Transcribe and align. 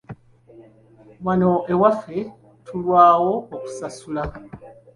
Wano 1.25 1.51
ewaffe 1.73 2.17
tulwawo 2.65 3.33
okusasulwa. 3.55 4.25